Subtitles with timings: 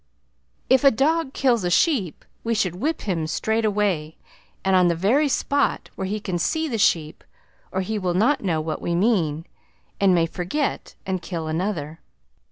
[0.67, 4.17] If a dog kills a sheep we should whip him straight away,
[4.65, 7.23] and on the very spot where he can see the sheep,
[7.71, 9.45] or he will not know what we mean,
[9.99, 11.99] and may forget and kill another.